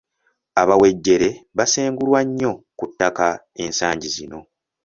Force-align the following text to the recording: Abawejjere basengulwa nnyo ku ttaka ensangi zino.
Abawejjere 0.61 1.29
basengulwa 1.57 2.19
nnyo 2.27 2.51
ku 2.77 2.85
ttaka 2.89 3.27
ensangi 3.63 4.09
zino. 4.15 4.39